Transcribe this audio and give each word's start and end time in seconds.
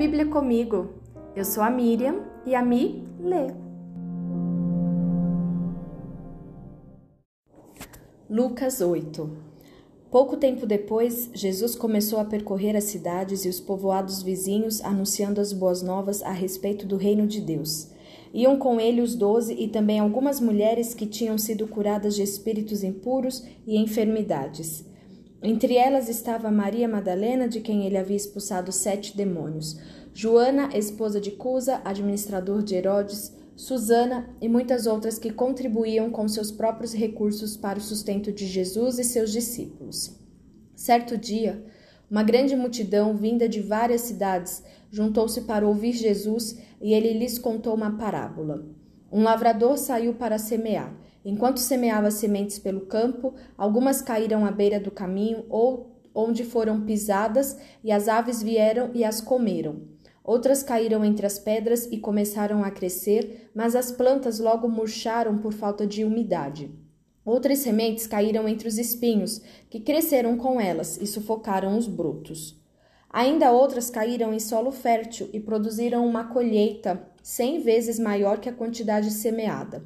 Bíblia 0.00 0.24
comigo. 0.24 0.94
Eu 1.36 1.44
sou 1.44 1.62
a 1.62 1.68
Miriam 1.68 2.24
e 2.46 2.54
a 2.54 2.64
Mi 2.64 3.06
lê. 3.20 3.48
Lucas 8.26 8.80
8 8.80 9.30
Pouco 10.10 10.38
tempo 10.38 10.64
depois, 10.64 11.28
Jesus 11.34 11.74
começou 11.74 12.18
a 12.18 12.24
percorrer 12.24 12.74
as 12.76 12.84
cidades 12.84 13.44
e 13.44 13.50
os 13.50 13.60
povoados 13.60 14.22
vizinhos, 14.22 14.82
anunciando 14.82 15.38
as 15.38 15.52
boas 15.52 15.82
novas 15.82 16.22
a 16.22 16.32
respeito 16.32 16.86
do 16.86 16.96
reino 16.96 17.26
de 17.26 17.42
Deus. 17.42 17.90
Iam 18.32 18.58
com 18.58 18.80
ele 18.80 19.02
os 19.02 19.14
doze 19.14 19.52
e 19.52 19.68
também 19.68 19.98
algumas 19.98 20.40
mulheres 20.40 20.94
que 20.94 21.04
tinham 21.04 21.36
sido 21.36 21.68
curadas 21.68 22.14
de 22.14 22.22
espíritos 22.22 22.82
impuros 22.82 23.46
e 23.66 23.76
enfermidades. 23.76 24.82
Entre 25.42 25.76
elas 25.76 26.08
estava 26.08 26.50
Maria 26.50 26.86
Madalena, 26.86 27.48
de 27.48 27.60
quem 27.60 27.86
ele 27.86 27.96
havia 27.96 28.16
expulsado 28.16 28.70
sete 28.70 29.16
demônios, 29.16 29.78
Joana, 30.12 30.76
esposa 30.76 31.20
de 31.20 31.30
Cusa, 31.30 31.80
administrador 31.84 32.62
de 32.62 32.74
Herodes, 32.74 33.32
Susana 33.56 34.28
e 34.40 34.48
muitas 34.48 34.86
outras 34.86 35.18
que 35.18 35.30
contribuíam 35.30 36.10
com 36.10 36.26
seus 36.28 36.50
próprios 36.50 36.92
recursos 36.92 37.56
para 37.56 37.78
o 37.78 37.82
sustento 37.82 38.32
de 38.32 38.46
Jesus 38.46 38.98
e 38.98 39.04
seus 39.04 39.30
discípulos. 39.32 40.18
Certo 40.74 41.16
dia, 41.16 41.64
uma 42.10 42.22
grande 42.22 42.56
multidão, 42.56 43.14
vinda 43.14 43.48
de 43.48 43.60
várias 43.60 44.00
cidades, 44.00 44.62
juntou-se 44.90 45.42
para 45.42 45.66
ouvir 45.66 45.92
Jesus 45.92 46.58
e 46.80 46.92
ele 46.92 47.12
lhes 47.12 47.38
contou 47.38 47.74
uma 47.74 47.96
parábola. 47.96 48.66
Um 49.12 49.22
lavrador 49.22 49.76
saiu 49.78 50.14
para 50.14 50.38
semear. 50.38 50.94
Enquanto 51.24 51.58
semeava 51.58 52.10
sementes 52.10 52.58
pelo 52.58 52.86
campo, 52.86 53.34
algumas 53.56 54.00
caíram 54.00 54.46
à 54.46 54.50
beira 54.50 54.80
do 54.80 54.90
caminho 54.90 55.44
ou 55.48 55.90
onde 56.14 56.44
foram 56.44 56.80
pisadas, 56.80 57.56
e 57.84 57.92
as 57.92 58.08
aves 58.08 58.42
vieram 58.42 58.90
e 58.94 59.04
as 59.04 59.20
comeram. 59.20 59.82
Outras 60.24 60.62
caíram 60.62 61.04
entre 61.04 61.26
as 61.26 61.38
pedras 61.38 61.86
e 61.90 61.98
começaram 61.98 62.62
a 62.62 62.70
crescer, 62.70 63.50
mas 63.54 63.74
as 63.74 63.90
plantas 63.90 64.38
logo 64.38 64.68
murcharam 64.68 65.38
por 65.38 65.52
falta 65.52 65.86
de 65.86 66.04
umidade. 66.04 66.70
Outras 67.24 67.58
sementes 67.58 68.06
caíram 68.06 68.48
entre 68.48 68.66
os 68.66 68.78
espinhos, 68.78 69.40
que 69.68 69.80
cresceram 69.80 70.36
com 70.36 70.60
elas 70.60 70.98
e 71.00 71.06
sufocaram 71.06 71.76
os 71.76 71.86
brotos. 71.86 72.58
Ainda 73.08 73.50
outras 73.52 73.90
caíram 73.90 74.32
em 74.32 74.38
solo 74.38 74.70
fértil 74.70 75.28
e 75.32 75.40
produziram 75.40 76.06
uma 76.06 76.24
colheita 76.24 77.02
cem 77.22 77.60
vezes 77.60 77.98
maior 77.98 78.38
que 78.38 78.48
a 78.48 78.52
quantidade 78.52 79.10
semeada. 79.10 79.84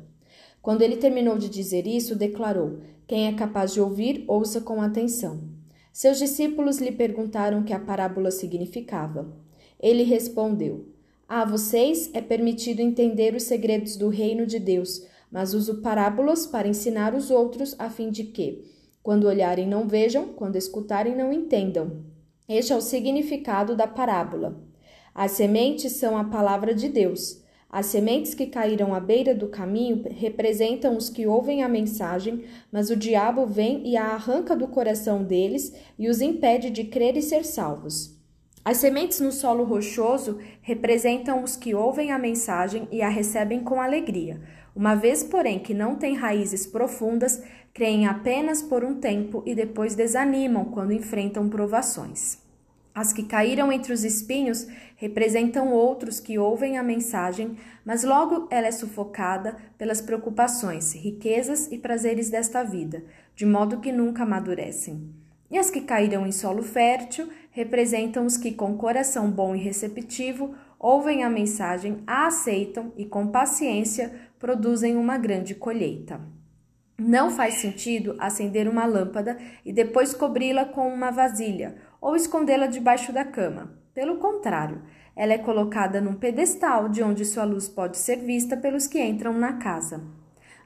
Quando 0.64 0.80
ele 0.80 0.96
terminou 0.96 1.36
de 1.36 1.50
dizer 1.50 1.86
isso, 1.86 2.16
declarou: 2.16 2.78
Quem 3.06 3.26
é 3.26 3.34
capaz 3.34 3.74
de 3.74 3.82
ouvir, 3.82 4.24
ouça 4.26 4.62
com 4.62 4.80
atenção. 4.80 5.42
Seus 5.92 6.18
discípulos 6.18 6.78
lhe 6.78 6.90
perguntaram 6.90 7.60
o 7.60 7.64
que 7.64 7.74
a 7.74 7.78
parábola 7.78 8.30
significava. 8.30 9.30
Ele 9.78 10.04
respondeu: 10.04 10.86
A 11.28 11.44
vocês 11.44 12.08
é 12.14 12.22
permitido 12.22 12.80
entender 12.80 13.34
os 13.34 13.42
segredos 13.42 13.94
do 13.98 14.08
reino 14.08 14.46
de 14.46 14.58
Deus, 14.58 15.06
mas 15.30 15.52
uso 15.52 15.82
parábolas 15.82 16.46
para 16.46 16.66
ensinar 16.66 17.14
os 17.14 17.30
outros, 17.30 17.76
a 17.78 17.90
fim 17.90 18.08
de 18.08 18.24
que, 18.24 18.64
quando 19.02 19.28
olharem, 19.28 19.68
não 19.68 19.86
vejam, 19.86 20.28
quando 20.28 20.56
escutarem, 20.56 21.14
não 21.14 21.30
entendam. 21.30 22.06
Este 22.48 22.72
é 22.72 22.76
o 22.76 22.80
significado 22.80 23.76
da 23.76 23.86
parábola. 23.86 24.58
As 25.14 25.32
sementes 25.32 25.92
são 25.92 26.16
a 26.16 26.24
palavra 26.24 26.74
de 26.74 26.88
Deus. 26.88 27.43
As 27.74 27.86
sementes 27.86 28.34
que 28.34 28.46
caíram 28.46 28.94
à 28.94 29.00
beira 29.00 29.34
do 29.34 29.48
caminho 29.48 30.04
representam 30.08 30.96
os 30.96 31.10
que 31.10 31.26
ouvem 31.26 31.60
a 31.60 31.68
mensagem, 31.68 32.44
mas 32.70 32.88
o 32.88 32.94
diabo 32.94 33.46
vem 33.46 33.84
e 33.84 33.96
a 33.96 34.10
arranca 34.10 34.54
do 34.54 34.68
coração 34.68 35.24
deles 35.24 35.74
e 35.98 36.08
os 36.08 36.20
impede 36.20 36.70
de 36.70 36.84
crer 36.84 37.16
e 37.16 37.20
ser 37.20 37.44
salvos. 37.44 38.16
As 38.64 38.76
sementes 38.76 39.18
no 39.18 39.32
solo 39.32 39.64
rochoso 39.64 40.38
representam 40.62 41.42
os 41.42 41.56
que 41.56 41.74
ouvem 41.74 42.12
a 42.12 42.18
mensagem 42.18 42.86
e 42.92 43.02
a 43.02 43.08
recebem 43.08 43.58
com 43.58 43.80
alegria. 43.80 44.40
Uma 44.76 44.94
vez, 44.94 45.24
porém, 45.24 45.58
que 45.58 45.74
não 45.74 45.96
têm 45.96 46.14
raízes 46.14 46.68
profundas, 46.68 47.42
creem 47.72 48.06
apenas 48.06 48.62
por 48.62 48.84
um 48.84 49.00
tempo 49.00 49.42
e 49.44 49.52
depois 49.52 49.96
desanimam 49.96 50.66
quando 50.66 50.92
enfrentam 50.92 51.48
provações. 51.48 52.43
As 52.94 53.12
que 53.12 53.24
caíram 53.24 53.72
entre 53.72 53.92
os 53.92 54.04
espinhos 54.04 54.68
representam 54.94 55.72
outros 55.72 56.20
que 56.20 56.38
ouvem 56.38 56.78
a 56.78 56.82
mensagem, 56.82 57.56
mas 57.84 58.04
logo 58.04 58.46
ela 58.50 58.68
é 58.68 58.70
sufocada 58.70 59.56
pelas 59.76 60.00
preocupações, 60.00 60.94
riquezas 60.94 61.70
e 61.72 61.78
prazeres 61.78 62.30
desta 62.30 62.62
vida, 62.62 63.04
de 63.34 63.44
modo 63.44 63.80
que 63.80 63.90
nunca 63.90 64.22
amadurecem. 64.22 65.12
E 65.50 65.58
as 65.58 65.70
que 65.70 65.80
caíram 65.80 66.24
em 66.24 66.30
solo 66.30 66.62
fértil 66.62 67.28
representam 67.50 68.24
os 68.26 68.36
que, 68.36 68.52
com 68.52 68.76
coração 68.76 69.28
bom 69.28 69.56
e 69.56 69.58
receptivo, 69.58 70.54
ouvem 70.78 71.24
a 71.24 71.30
mensagem, 71.30 71.98
a 72.06 72.28
aceitam 72.28 72.92
e, 72.96 73.04
com 73.04 73.26
paciência, 73.26 74.12
produzem 74.38 74.96
uma 74.96 75.18
grande 75.18 75.54
colheita. 75.54 76.20
Não 76.96 77.28
faz 77.28 77.54
sentido 77.54 78.14
acender 78.20 78.68
uma 78.68 78.86
lâmpada 78.86 79.36
e 79.64 79.72
depois 79.72 80.14
cobri-la 80.14 80.64
com 80.64 80.86
uma 80.86 81.10
vasilha 81.10 81.74
ou 82.04 82.14
escondê-la 82.14 82.66
debaixo 82.66 83.14
da 83.14 83.24
cama. 83.24 83.72
Pelo 83.94 84.18
contrário, 84.18 84.82
ela 85.16 85.32
é 85.32 85.38
colocada 85.38 86.00
num 86.00 86.14
pedestal 86.14 86.88
de 86.90 87.02
onde 87.02 87.24
sua 87.24 87.44
luz 87.44 87.66
pode 87.66 87.96
ser 87.96 88.16
vista 88.16 88.58
pelos 88.58 88.86
que 88.86 89.02
entram 89.02 89.32
na 89.32 89.54
casa. 89.54 90.04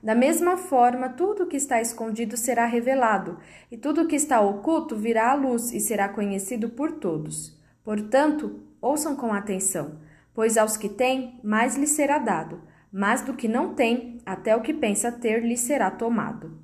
Da 0.02 0.16
mesma 0.16 0.56
forma, 0.56 1.10
tudo 1.10 1.44
o 1.44 1.46
que 1.46 1.56
está 1.56 1.80
escondido 1.80 2.36
será 2.36 2.66
revelado, 2.66 3.38
e 3.70 3.76
tudo 3.76 4.02
o 4.02 4.08
que 4.08 4.16
está 4.16 4.40
oculto 4.40 4.96
virá 4.96 5.30
à 5.30 5.34
luz 5.34 5.72
e 5.72 5.78
será 5.78 6.08
conhecido 6.08 6.70
por 6.70 6.92
todos. 6.92 7.56
Portanto, 7.84 8.60
ouçam 8.80 9.14
com 9.14 9.32
atenção, 9.32 10.00
pois 10.34 10.56
aos 10.56 10.76
que 10.76 10.88
têm, 10.88 11.38
mais 11.44 11.76
lhes 11.76 11.90
será 11.90 12.18
dado 12.18 12.60
mas 12.92 13.22
do 13.22 13.34
que 13.34 13.46
não 13.46 13.74
tem, 13.74 14.18
até 14.24 14.56
o 14.56 14.62
que 14.62 14.72
pensa 14.72 15.12
ter 15.12 15.42
lhe 15.42 15.56
será 15.56 15.90
tomado. 15.90 16.58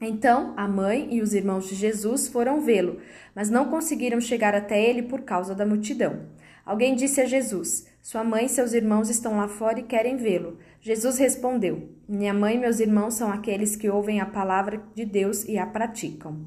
Então 0.00 0.54
a 0.56 0.66
mãe 0.66 1.08
e 1.10 1.20
os 1.20 1.34
irmãos 1.34 1.68
de 1.68 1.74
Jesus 1.74 2.26
foram 2.26 2.62
vê-lo, 2.62 2.98
mas 3.34 3.50
não 3.50 3.66
conseguiram 3.66 4.18
chegar 4.18 4.54
até 4.54 4.82
ele 4.82 5.02
por 5.02 5.20
causa 5.22 5.54
da 5.54 5.66
multidão. 5.66 6.20
Alguém 6.64 6.94
disse 6.94 7.20
a 7.20 7.26
Jesus: 7.26 7.86
Sua 8.00 8.24
mãe 8.24 8.46
e 8.46 8.48
seus 8.48 8.72
irmãos 8.72 9.10
estão 9.10 9.36
lá 9.36 9.46
fora 9.46 9.80
e 9.80 9.82
querem 9.82 10.16
vê-lo. 10.16 10.56
Jesus 10.80 11.18
respondeu: 11.18 11.90
Minha 12.08 12.32
mãe 12.32 12.56
e 12.56 12.58
meus 12.58 12.80
irmãos 12.80 13.14
são 13.14 13.30
aqueles 13.30 13.76
que 13.76 13.90
ouvem 13.90 14.20
a 14.20 14.26
palavra 14.26 14.82
de 14.94 15.04
Deus 15.04 15.44
e 15.44 15.58
a 15.58 15.66
praticam. 15.66 16.46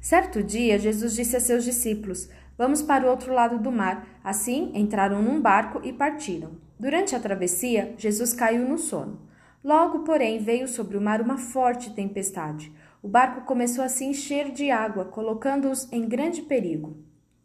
Certo 0.00 0.42
dia, 0.42 0.78
Jesus 0.78 1.16
disse 1.16 1.36
a 1.36 1.40
seus 1.40 1.64
discípulos: 1.64 2.28
Vamos 2.56 2.80
para 2.82 3.06
o 3.06 3.10
outro 3.10 3.32
lado 3.32 3.58
do 3.58 3.72
mar. 3.72 4.06
Assim, 4.22 4.70
entraram 4.74 5.20
num 5.20 5.40
barco 5.40 5.80
e 5.82 5.92
partiram. 5.92 6.52
Durante 6.78 7.16
a 7.16 7.20
travessia, 7.20 7.94
Jesus 7.98 8.32
caiu 8.32 8.68
no 8.68 8.78
sono. 8.78 9.27
Logo, 9.62 10.00
porém, 10.00 10.38
veio 10.38 10.68
sobre 10.68 10.96
o 10.96 11.00
mar 11.00 11.20
uma 11.20 11.36
forte 11.36 11.94
tempestade. 11.94 12.72
O 13.02 13.08
barco 13.08 13.42
começou 13.42 13.84
a 13.84 13.88
se 13.88 14.04
encher 14.04 14.50
de 14.50 14.70
água, 14.70 15.04
colocando-os 15.04 15.92
em 15.92 16.08
grande 16.08 16.42
perigo. 16.42 16.96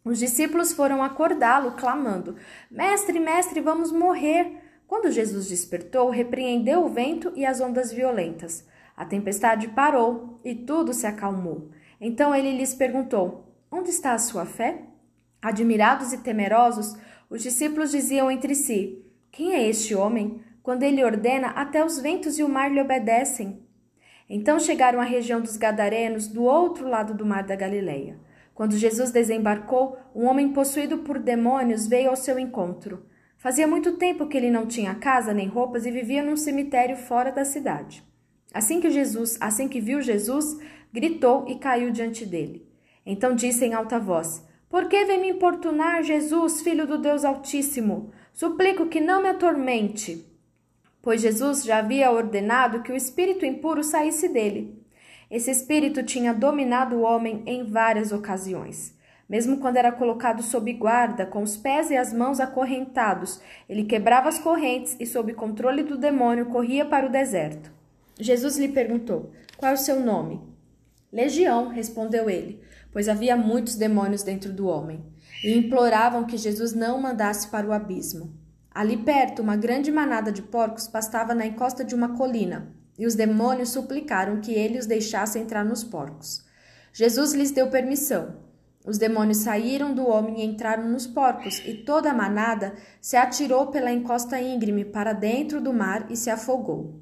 Os 0.06 0.19
discípulos 0.19 0.73
foram 0.73 1.02
acordá-lo, 1.02 1.72
clamando: 1.73 2.35
Mestre, 2.69 3.19
mestre, 3.19 3.62
vamos 3.62 3.91
morrer! 3.91 4.57
Quando 4.88 5.12
Jesus 5.12 5.47
despertou, 5.47 6.09
repreendeu 6.09 6.85
o 6.85 6.90
vento 6.90 7.31
e 7.35 7.46
as 7.46 7.59
ondas 7.59 7.91
violentas. 7.91 8.68
A 8.96 9.06
tempestade 9.06 9.69
parou 9.69 10.40
e 10.44 10.53
tudo 10.53 10.94
se 10.94 11.07
acalmou. 11.07 11.69
Então 12.00 12.35
ele 12.35 12.56
lhes 12.56 12.75
perguntou: 12.75 13.56
Onde 13.72 13.90
está 13.90 14.13
a 14.13 14.19
sua 14.19 14.46
fé? 14.46 14.84
Admirados 15.41 16.13
e 16.13 16.19
temerosos, 16.19 16.96
os 17.29 17.41
discípulos 17.41 17.91
diziam 17.91 18.29
entre 18.29 18.53
si: 18.53 19.03
quem 19.34 19.56
é 19.56 19.68
este 19.68 19.96
homem? 19.96 20.41
Quando 20.63 20.84
ele 20.84 21.03
ordena, 21.03 21.50
até 21.50 21.84
os 21.84 22.00
ventos 22.00 22.40
e 22.40 22.44
o 22.44 22.47
mar 22.47 22.72
lhe 22.72 22.79
obedecem. 22.79 23.62
Então 24.29 24.57
chegaram 24.57 25.01
à 25.01 25.03
região 25.03 25.41
dos 25.41 25.57
Gadarenos, 25.57 26.29
do 26.29 26.44
outro 26.44 26.88
lado 26.88 27.13
do 27.13 27.25
mar 27.25 27.44
da 27.44 27.53
Galileia. 27.53 28.18
Quando 28.56 28.78
Jesus 28.78 29.12
desembarcou, 29.12 29.97
um 30.16 30.26
homem 30.26 30.53
possuído 30.53 30.99
por 30.99 31.20
demônios 31.20 31.85
veio 31.85 32.09
ao 32.09 32.16
seu 32.16 32.40
encontro. 32.40 33.05
Fazia 33.37 33.67
muito 33.67 33.97
tempo 33.97 34.26
que 34.28 34.37
ele 34.37 34.49
não 34.49 34.66
tinha 34.66 34.96
casa 34.96 35.34
nem 35.34 35.49
roupas 35.49 35.85
e 35.85 35.91
vivia 35.91 36.23
num 36.23 36.37
cemitério 36.37 36.96
fora 36.96 37.29
da 37.29 37.43
cidade. 37.43 38.02
Assim 38.53 38.79
que 38.79 38.90
Jesus, 38.90 39.37
assim 39.41 39.67
que 39.67 39.82
viu 39.82 40.02
Jesus, 40.02 40.58
gritou 40.93 41.46
e 41.49 41.55
caiu 41.55 41.91
diante 41.91 42.26
dele. 42.26 42.66
Então 43.05 43.35
disse 43.35 43.66
em 43.66 43.73
alta 43.73 43.99
voz: 43.99 44.47
Por 44.70 44.87
que 44.87 45.03
vem 45.03 45.20
me 45.20 45.29
importunar, 45.32 46.03
Jesus, 46.03 46.61
filho 46.61 46.87
do 46.87 46.97
Deus 46.97 47.26
Altíssimo? 47.26 48.11
Suplico 48.32 48.85
que 48.85 49.02
não 49.02 49.22
me 49.22 49.28
atormente, 49.28 50.26
pois 51.03 51.22
Jesus 51.22 51.66
já 51.66 51.79
havia 51.79 52.09
ordenado 52.09 52.82
que 52.82 52.91
o 52.91 52.96
espírito 52.96 53.46
impuro 53.46 53.84
saísse 53.84 54.29
dele. 54.29 54.82
Esse 55.29 55.52
espírito 55.52 56.02
tinha 56.02 56.34
dominado 56.34 56.96
o 56.96 57.02
homem 57.02 57.44
em 57.46 57.66
várias 57.66 58.14
ocasiões. 58.14 58.97
Mesmo 59.28 59.58
quando 59.58 59.78
era 59.78 59.91
colocado 59.91 60.41
sob 60.41 60.72
guarda, 60.73 61.26
com 61.26 61.44
os 61.44 61.58
pés 61.58 61.91
e 61.91 61.97
as 61.97 62.14
mãos 62.14 62.40
acorrentados, 62.40 63.41
ele 63.67 63.84
quebrava 63.84 64.29
as 64.29 64.40
correntes 64.40 64.96
e, 65.00 65.05
sob 65.05 65.34
controle 65.34 65.84
do 65.84 65.97
demônio, 65.97 66.46
corria 66.46 66.85
para 66.85 67.06
o 67.06 67.11
deserto. 67.11 67.72
Jesus 68.17 68.58
lhe 68.58 68.70
perguntou: 68.70 69.32
Qual 69.58 69.72
é 69.72 69.76
o 69.76 69.78
seu 69.78 69.99
nome? 69.99 70.40
Legião, 71.11 71.67
respondeu 71.67 72.29
ele, 72.29 72.61
pois 72.91 73.09
havia 73.09 73.35
muitos 73.35 73.76
demônios 73.76 74.23
dentro 74.23 74.53
do 74.53 74.67
homem, 74.67 75.03
e 75.44 75.58
imploravam 75.58 76.26
que 76.26 76.38
Jesus 76.38 76.73
não 76.73 77.02
mandasse 77.02 77.47
para 77.49 77.67
o 77.67 77.73
abismo. 77.73 78.42
Ali 78.73 78.97
perto, 78.97 79.41
uma 79.41 79.55
grande 79.55 79.91
manada 79.91 80.31
de 80.31 80.41
porcos 80.41 80.87
pastava 80.87 81.35
na 81.35 81.46
encosta 81.46 81.84
de 81.84 81.93
uma 81.93 82.17
colina, 82.17 82.73
e 82.97 83.05
os 83.05 83.14
demônios 83.14 83.70
suplicaram 83.70 84.41
que 84.41 84.52
ele 84.52 84.79
os 84.79 84.87
deixasse 84.87 85.37
entrar 85.37 85.64
nos 85.64 85.84
porcos. 85.84 86.43
Jesus 86.91 87.34
lhes 87.34 87.52
deu 87.52 87.70
permissão. 87.70 88.41
Os 88.85 88.97
demônios 88.97 89.37
saíram 89.37 89.93
do 89.93 90.08
homem 90.08 90.41
e 90.41 90.46
entraram 90.46 90.90
nos 90.90 91.05
porcos, 91.05 91.59
e 91.59 91.84
toda 91.85 92.09
a 92.09 92.16
manada 92.16 92.73
se 92.99 93.16
atirou 93.16 93.67
pela 93.67 93.91
encosta 93.91 94.41
íngreme 94.41 94.84
para 94.84 95.14
dentro 95.14 95.61
do 95.61 95.72
mar 95.72 96.08
e 96.09 96.17
se 96.17 96.29
afogou. 96.29 96.99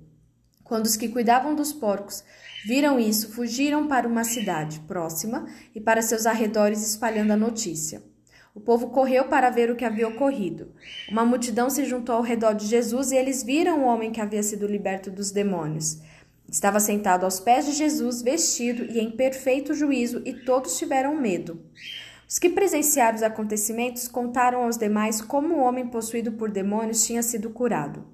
Quando 0.64 0.86
os 0.86 0.96
que 0.96 1.10
cuidavam 1.10 1.56
dos 1.56 1.74
porcos 1.74 2.24
viram 2.66 3.00
isso, 3.00 3.32
fugiram 3.32 3.88
para 3.88 4.08
uma 4.08 4.24
cidade 4.24 4.80
próxima 4.82 5.46
e 5.74 5.82
para 5.82 6.02
seus 6.02 6.26
arredores 6.26 6.86
espalhando 6.86 7.32
a 7.32 7.38
notícia. 7.38 8.11
O 8.54 8.60
povo 8.60 8.90
correu 8.90 9.26
para 9.26 9.50
ver 9.50 9.72
o 9.72 9.76
que 9.76 9.86
havia 9.86 10.08
ocorrido. 10.08 10.74
Uma 11.10 11.24
multidão 11.24 11.70
se 11.70 11.86
juntou 11.86 12.16
ao 12.16 12.22
redor 12.22 12.54
de 12.54 12.68
Jesus 12.68 13.12
e 13.12 13.16
eles 13.16 13.44
viram 13.44 13.82
o 13.82 13.86
homem 13.86 14.12
que 14.12 14.20
havia 14.20 14.44
sido 14.44 14.68
liberto 14.68 15.10
dos 15.10 15.32
demônios. 15.32 16.00
Estava 16.50 16.82
sentado 16.82 17.24
aos 17.24 17.40
pés 17.40 17.66
de 17.66 17.72
Jesus, 17.72 18.22
vestido 18.22 18.84
e 18.84 19.00
em 19.00 19.10
perfeito 19.10 19.74
juízo, 19.74 20.22
e 20.26 20.34
todos 20.34 20.78
tiveram 20.78 21.16
medo. 21.16 21.62
Os 22.28 22.38
que 22.38 22.50
presenciaram 22.50 23.16
os 23.16 23.24
acontecimentos 23.24 24.10
contaram 24.10 24.64
aos 24.64 24.78
demais 24.78 25.22
como 25.22 25.56
o 25.56 25.60
homem 25.60 25.88
possuído 25.88 26.34
por 26.34 26.52
demônios 26.52 27.06
tinha 27.06 27.24
sido 27.24 27.52
curado. 27.52 28.06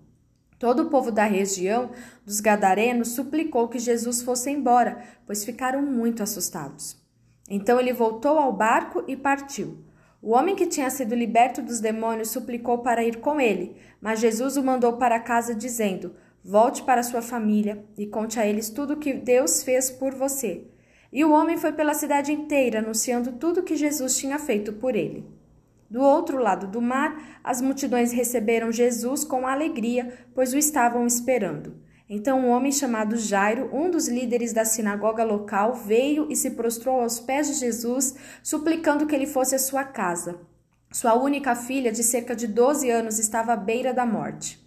Todo 0.60 0.83
o 0.83 0.90
povo 0.90 1.12
da 1.12 1.24
região 1.24 1.92
dos 2.24 2.40
Gadarenos 2.40 3.10
suplicou 3.10 3.68
que 3.68 3.78
Jesus 3.80 4.22
fosse 4.22 4.51
embora, 4.51 5.04
pois 5.25 5.44
ficaram 5.44 5.81
muito 5.81 6.22
assustados. 6.22 6.98
Então 7.50 7.80
ele 7.80 7.94
voltou 7.94 8.38
ao 8.38 8.54
barco 8.54 9.04
e 9.07 9.16
partiu. 9.16 9.83
O 10.22 10.31
homem 10.31 10.56
que 10.56 10.66
tinha 10.66 10.90
sido 10.90 11.14
liberto 11.14 11.62
dos 11.62 11.80
demônios 11.80 12.30
suplicou 12.30 12.80
para 12.80 13.04
ir 13.04 13.18
com 13.18 13.40
ele, 13.40 13.75
mas 14.02 14.19
Jesus 14.19 14.58
o 14.58 14.64
mandou 14.64 14.94
para 14.94 15.19
casa, 15.19 15.54
dizendo: 15.54 16.16
Volte 16.44 16.84
para 16.84 17.04
sua 17.04 17.22
família 17.22 17.84
e 17.98 18.08
conte 18.08 18.40
a 18.40 18.46
eles 18.46 18.69
tudo 18.69 18.94
o 18.94 18.98
que 18.98 19.14
Deus 19.14 19.64
fez 19.64 19.92
por 19.92 20.16
você. 20.16 20.66
E 21.12 21.24
o 21.24 21.31
homem 21.31 21.58
foi 21.58 21.72
pela 21.72 21.94
cidade 21.94 22.31
inteira, 22.31 22.80
anunciando 22.80 23.34
tudo 23.34 23.60
o 23.60 23.64
que 23.64 23.75
Jesus 23.75 24.18
tinha 24.18 24.40
feito 24.40 24.74
por 24.74 24.96
ele. 24.96 25.25
Do 25.90 26.02
outro 26.02 26.38
lado 26.38 26.68
do 26.68 26.81
mar, 26.81 27.40
as 27.44 27.62
multidões 27.62 28.12
receberam 28.12 28.72
Jesus 28.72 29.24
com 29.24 29.48
alegria, 29.48 30.14
pois 30.36 30.54
o 30.54 30.58
estavam 30.58 31.06
esperando. 31.08 31.75
Então 32.09 32.39
um 32.39 32.50
homem 32.50 32.71
chamado 32.71 33.18
Jairo, 33.18 33.69
um 33.74 33.92
dos 33.92 34.07
líderes 34.07 34.54
da 34.54 34.63
sinagoga 34.63 35.25
local, 35.25 35.74
veio 35.74 36.27
e 36.30 36.36
se 36.36 36.51
prostrou 36.51 37.01
aos 37.01 37.19
pés 37.19 37.48
de 37.48 37.54
Jesus, 37.56 38.15
suplicando 38.42 39.06
que 39.06 39.13
ele 39.13 39.27
fosse 39.27 39.56
à 39.56 39.59
sua 39.59 39.83
casa. 39.83 40.39
Sua 40.89 41.15
única 41.15 41.54
filha, 41.54 41.92
de 41.92 42.04
cerca 42.04 42.33
de 42.33 42.48
12 42.48 42.89
anos, 42.89 43.19
estava 43.19 43.51
à 43.51 43.57
beira 43.57 43.94
da 43.94 44.06
morte. 44.06 44.65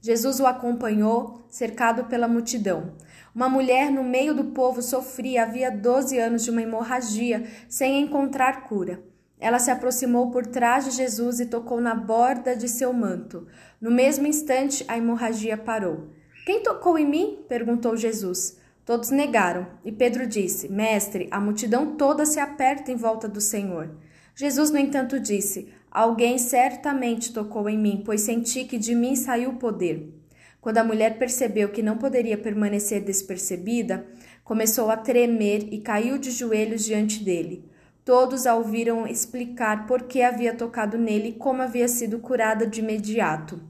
Jesus 0.00 0.40
o 0.40 0.46
acompanhou, 0.46 1.44
cercado 1.50 2.04
pela 2.04 2.26
multidão. 2.26 2.94
Uma 3.34 3.50
mulher 3.50 3.90
no 3.90 4.02
meio 4.02 4.32
do 4.32 4.44
povo 4.46 4.80
sofria 4.80 5.42
havia 5.42 5.70
12 5.70 6.18
anos 6.18 6.42
de 6.42 6.50
uma 6.50 6.62
hemorragia, 6.62 7.46
sem 7.68 8.00
encontrar 8.00 8.64
cura. 8.64 9.02
Ela 9.38 9.58
se 9.58 9.70
aproximou 9.70 10.30
por 10.30 10.46
trás 10.46 10.86
de 10.86 10.92
Jesus 10.92 11.38
e 11.38 11.46
tocou 11.46 11.80
na 11.80 11.94
borda 11.94 12.56
de 12.56 12.68
seu 12.68 12.92
manto. 12.92 13.46
No 13.80 13.90
mesmo 13.90 14.26
instante, 14.26 14.84
a 14.88 14.96
hemorragia 14.96 15.56
parou. 15.56 16.08
Quem 16.48 16.62
tocou 16.62 16.96
em 16.96 17.06
mim? 17.06 17.40
perguntou 17.46 17.94
Jesus. 17.94 18.56
Todos 18.82 19.10
negaram, 19.10 19.66
e 19.84 19.92
Pedro 19.92 20.26
disse: 20.26 20.66
Mestre, 20.72 21.28
a 21.30 21.38
multidão 21.38 21.94
toda 21.94 22.24
se 22.24 22.40
aperta 22.40 22.90
em 22.90 22.96
volta 22.96 23.28
do 23.28 23.38
Senhor. 23.38 23.90
Jesus, 24.34 24.70
no 24.70 24.78
entanto, 24.78 25.20
disse: 25.20 25.68
Alguém 25.90 26.38
certamente 26.38 27.34
tocou 27.34 27.68
em 27.68 27.76
mim, 27.76 28.02
pois 28.02 28.22
senti 28.22 28.64
que 28.64 28.78
de 28.78 28.94
mim 28.94 29.14
saiu 29.14 29.50
o 29.50 29.56
poder. 29.56 30.10
Quando 30.58 30.78
a 30.78 30.84
mulher 30.84 31.18
percebeu 31.18 31.68
que 31.68 31.82
não 31.82 31.98
poderia 31.98 32.38
permanecer 32.38 33.04
despercebida, 33.04 34.06
começou 34.42 34.90
a 34.90 34.96
tremer 34.96 35.68
e 35.70 35.82
caiu 35.82 36.16
de 36.16 36.30
joelhos 36.30 36.82
diante 36.82 37.22
dele. 37.22 37.70
Todos 38.06 38.46
a 38.46 38.54
ouviram 38.54 39.06
explicar 39.06 39.86
por 39.86 40.04
que 40.04 40.22
havia 40.22 40.54
tocado 40.54 40.96
nele 40.96 41.28
e 41.28 41.32
como 41.34 41.60
havia 41.60 41.88
sido 41.88 42.18
curada 42.20 42.66
de 42.66 42.80
imediato. 42.80 43.60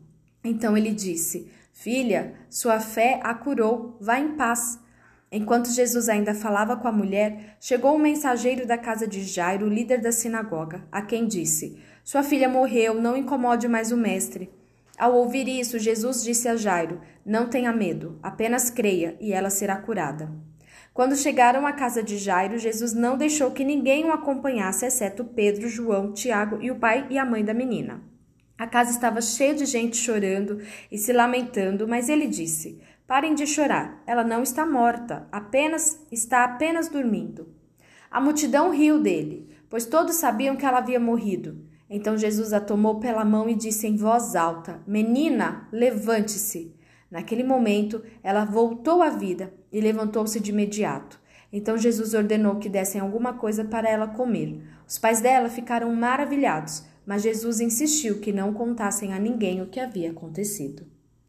Então 0.44 0.76
ele 0.76 0.92
disse: 0.92 1.50
Filha, 1.80 2.34
sua 2.50 2.80
fé 2.80 3.20
a 3.22 3.32
curou, 3.32 3.96
vá 4.00 4.18
em 4.18 4.34
paz. 4.34 4.80
Enquanto 5.30 5.70
Jesus 5.70 6.08
ainda 6.08 6.34
falava 6.34 6.76
com 6.76 6.88
a 6.88 6.92
mulher, 6.92 7.56
chegou 7.60 7.94
um 7.94 8.00
mensageiro 8.00 8.66
da 8.66 8.76
casa 8.76 9.06
de 9.06 9.22
Jairo, 9.22 9.68
líder 9.68 10.00
da 10.00 10.10
sinagoga, 10.10 10.82
a 10.90 11.02
quem 11.02 11.28
disse: 11.28 11.80
Sua 12.02 12.24
filha 12.24 12.48
morreu, 12.48 13.00
não 13.00 13.16
incomode 13.16 13.68
mais 13.68 13.92
o 13.92 13.96
mestre. 13.96 14.50
Ao 14.98 15.14
ouvir 15.14 15.46
isso, 15.46 15.78
Jesus 15.78 16.24
disse 16.24 16.48
a 16.48 16.56
Jairo: 16.56 17.00
Não 17.24 17.48
tenha 17.48 17.72
medo, 17.72 18.18
apenas 18.24 18.70
creia 18.70 19.16
e 19.20 19.32
ela 19.32 19.48
será 19.48 19.76
curada. 19.76 20.32
Quando 20.92 21.14
chegaram 21.14 21.64
à 21.64 21.72
casa 21.72 22.02
de 22.02 22.18
Jairo, 22.18 22.58
Jesus 22.58 22.92
não 22.92 23.16
deixou 23.16 23.52
que 23.52 23.64
ninguém 23.64 24.04
o 24.04 24.10
acompanhasse, 24.10 24.84
exceto 24.84 25.24
Pedro, 25.24 25.68
João, 25.68 26.12
Tiago 26.12 26.58
e 26.60 26.72
o 26.72 26.76
pai 26.80 27.06
e 27.08 27.16
a 27.16 27.24
mãe 27.24 27.44
da 27.44 27.54
menina. 27.54 28.02
A 28.58 28.66
casa 28.66 28.90
estava 28.90 29.20
cheia 29.20 29.54
de 29.54 29.64
gente 29.64 29.96
chorando 29.96 30.60
e 30.90 30.98
se 30.98 31.12
lamentando, 31.12 31.86
mas 31.86 32.08
ele 32.08 32.26
disse: 32.26 32.80
Parem 33.06 33.32
de 33.32 33.46
chorar, 33.46 34.02
ela 34.04 34.24
não 34.24 34.42
está 34.42 34.66
morta, 34.66 35.28
apenas 35.30 36.04
está 36.10 36.42
apenas 36.42 36.88
dormindo. 36.88 37.54
A 38.10 38.20
multidão 38.20 38.72
riu 38.72 39.00
dele, 39.00 39.48
pois 39.70 39.86
todos 39.86 40.16
sabiam 40.16 40.56
que 40.56 40.66
ela 40.66 40.78
havia 40.78 40.98
morrido. 40.98 41.64
Então 41.88 42.18
Jesus 42.18 42.52
a 42.52 42.60
tomou 42.60 42.98
pela 42.98 43.24
mão 43.24 43.48
e 43.48 43.54
disse 43.54 43.86
em 43.86 43.96
voz 43.96 44.34
alta: 44.34 44.82
Menina, 44.84 45.68
levante-se. 45.70 46.74
Naquele 47.08 47.44
momento, 47.44 48.02
ela 48.24 48.44
voltou 48.44 49.02
à 49.02 49.08
vida 49.08 49.54
e 49.70 49.80
levantou-se 49.80 50.38
de 50.40 50.50
imediato. 50.50 51.20
Então 51.52 51.78
Jesus 51.78 52.12
ordenou 52.12 52.56
que 52.56 52.68
dessem 52.68 53.00
alguma 53.00 53.34
coisa 53.34 53.64
para 53.64 53.88
ela 53.88 54.08
comer. 54.08 54.62
Os 54.86 54.98
pais 54.98 55.20
dela 55.20 55.48
ficaram 55.48 55.94
maravilhados 55.94 56.84
mas 57.08 57.22
Jesus 57.22 57.58
insistiu 57.58 58.20
que 58.20 58.34
não 58.34 58.52
contassem 58.52 59.14
a 59.14 59.18
ninguém 59.18 59.62
o 59.62 59.66
que 59.66 59.80
havia 59.80 60.10
acontecido. 60.10 60.84